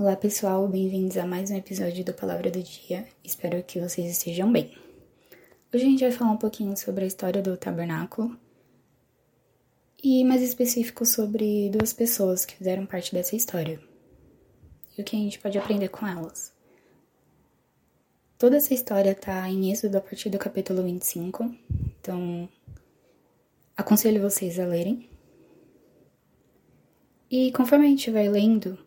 [0.00, 3.04] Olá pessoal, bem-vindos a mais um episódio do Palavra do Dia.
[3.24, 4.78] Espero que vocês estejam bem.
[5.74, 8.38] Hoje a gente vai falar um pouquinho sobre a história do tabernáculo
[10.00, 13.80] e mais específico sobre duas pessoas que fizeram parte dessa história
[14.96, 16.52] e o que a gente pode aprender com elas.
[18.38, 21.52] Toda essa história está em Êxodo a partir do capítulo 25,
[22.00, 22.48] então
[23.76, 25.10] aconselho vocês a lerem.
[27.28, 28.78] E conforme a gente vai lendo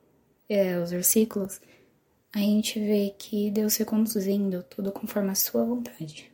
[0.52, 1.62] é, os versículos,
[2.34, 6.30] a gente vê que Deus foi conduzindo tudo conforme a sua vontade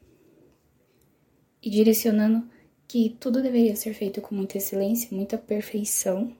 [1.61, 2.49] e direcionando
[2.87, 6.35] que tudo deveria ser feito com muita excelência, muita perfeição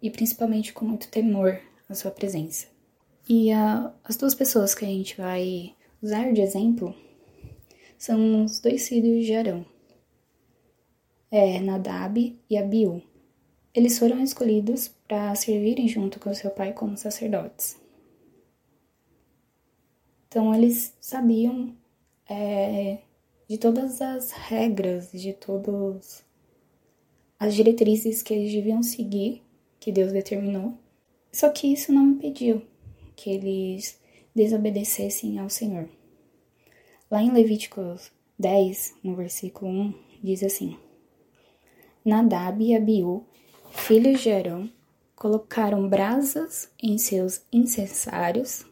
[0.00, 1.60] e principalmente com muito temor
[1.90, 2.66] à sua presença.
[3.28, 6.94] E uh, as duas pessoas que a gente vai usar de exemplo
[7.98, 9.66] são os dois filhos de Arão,
[11.30, 13.02] é, Nadab e Abiú.
[13.74, 17.80] Eles foram escolhidos para servirem junto com seu pai como sacerdotes.
[20.28, 21.74] Então eles sabiam
[22.28, 22.98] é,
[23.48, 26.22] de todas as regras, de todas
[27.40, 29.42] as diretrizes que eles deviam seguir,
[29.80, 30.74] que Deus determinou.
[31.32, 32.62] Só que isso não impediu
[33.16, 33.98] que eles
[34.34, 35.88] desobedecessem ao Senhor.
[37.10, 40.76] Lá em Levíticos 10, no versículo 1, diz assim:
[42.04, 43.24] Nadab e Abiú,
[43.70, 44.70] filhos de Arão,
[45.18, 48.64] colocaram brasas em seus incensários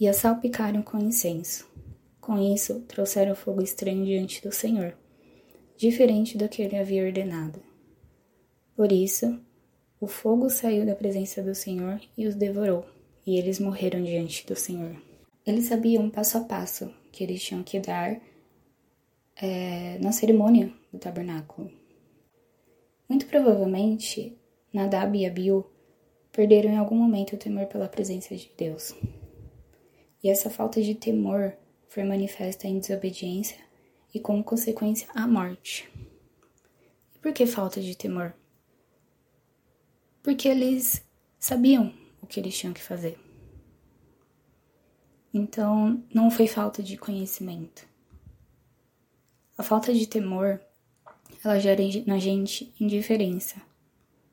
[0.00, 1.68] e as salpicaram com incenso.
[2.18, 4.96] Com isso, trouxeram fogo estranho diante do Senhor,
[5.76, 7.60] diferente do que ele havia ordenado.
[8.74, 9.38] Por isso,
[10.00, 12.86] o fogo saiu da presença do Senhor e os devorou
[13.26, 14.96] e eles morreram diante do Senhor.
[15.46, 18.18] Eles sabiam passo a passo que eles tinham que dar
[19.36, 21.70] é, na cerimônia do tabernáculo.
[23.06, 24.34] Muito provavelmente,
[24.72, 25.73] Nadab e Abiú
[26.34, 28.92] perderam em algum momento o temor pela presença de Deus.
[30.22, 31.56] E essa falta de temor
[31.88, 33.56] foi manifesta em desobediência
[34.12, 35.88] e, como consequência, a morte.
[37.14, 38.34] E por que falta de temor?
[40.24, 41.04] Porque eles
[41.38, 43.16] sabiam o que eles tinham que fazer.
[45.32, 47.86] Então, não foi falta de conhecimento.
[49.56, 50.60] A falta de temor,
[51.44, 53.62] ela gera na gente indiferença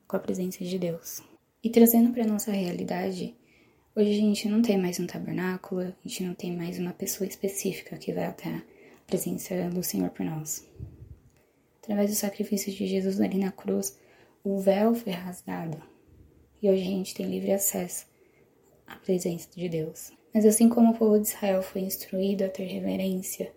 [0.08, 1.22] com a presença de Deus.
[1.64, 3.36] E trazendo para nossa realidade,
[3.94, 7.28] hoje a gente não tem mais um tabernáculo, a gente não tem mais uma pessoa
[7.28, 8.62] específica que vai até a
[9.06, 10.68] presença do Senhor por nós.
[11.80, 13.96] Através do sacrifício de Jesus ali na cruz,
[14.42, 15.80] o véu foi rasgado
[16.60, 18.06] e hoje a gente tem livre acesso
[18.84, 20.10] à presença de Deus.
[20.34, 23.52] Mas assim como o povo de Israel foi instruído a ter reverência,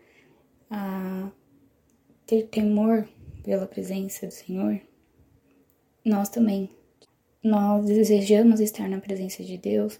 [0.69, 1.31] a
[2.27, 3.09] ter temor
[3.43, 4.79] pela presença do Senhor,
[6.05, 6.69] nós também.
[7.45, 9.99] Nós desejamos estar na presença de Deus,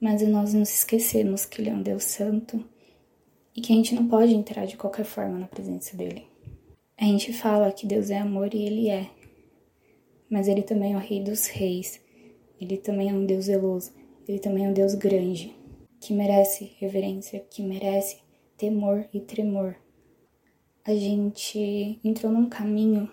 [0.00, 2.64] mas nós nos esquecemos que Ele é um Deus santo
[3.54, 6.26] e que a gente não pode entrar de qualquer forma na presença dele.
[6.98, 9.10] A gente fala que Deus é amor e Ele é,
[10.30, 12.00] mas Ele também é o Rei dos Reis
[12.60, 13.92] ele também é um Deus zeloso,
[14.26, 15.54] ele também é um Deus grande,
[16.00, 18.18] que merece reverência, que merece
[18.56, 19.76] temor e tremor.
[20.82, 23.10] A gente entrou num caminho,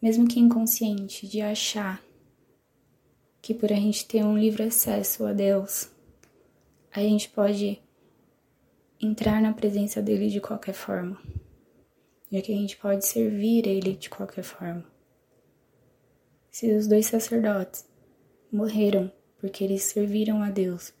[0.00, 2.02] mesmo que inconsciente, de achar
[3.46, 5.88] que por a gente ter um livre acesso a Deus,
[6.92, 7.80] a gente pode
[9.00, 11.16] entrar na presença dele de qualquer forma,
[12.28, 14.84] já que a gente pode servir ele de qualquer forma.
[16.50, 17.88] Se os dois sacerdotes
[18.50, 20.92] morreram porque eles serviram a Deus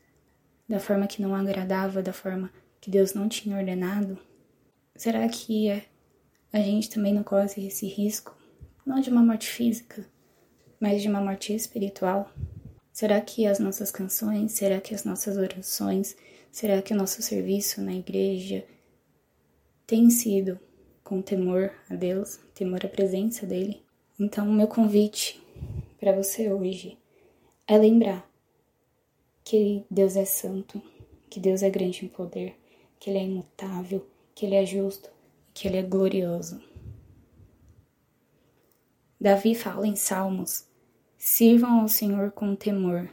[0.68, 4.16] da forma que não agradava, da forma que Deus não tinha ordenado?
[4.94, 5.82] Será que
[6.52, 8.38] a gente também não corre esse risco,
[8.86, 10.06] não de uma morte física,
[10.80, 12.30] mas de uma morte espiritual?
[12.92, 16.16] Será que as nossas canções, será que as nossas orações,
[16.50, 18.64] será que o nosso serviço na igreja
[19.86, 20.58] tem sido
[21.04, 23.82] com temor a Deus, temor à presença dele?
[24.18, 25.42] Então, meu convite
[26.00, 26.98] para você hoje
[27.66, 28.28] é lembrar
[29.44, 30.82] que Deus é santo,
[31.28, 32.56] que Deus é grande em poder,
[32.98, 35.16] que Ele é imutável, que Ele é justo
[35.56, 36.62] que Ele é glorioso.
[39.18, 40.65] Davi fala em Salmos:
[41.26, 43.10] sirvam ao Senhor com temor,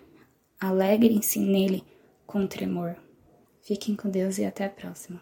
[0.60, 1.84] alegrem-se nele
[2.28, 2.96] com tremor.
[3.64, 5.20] Fiquem com Deus e até a próxima.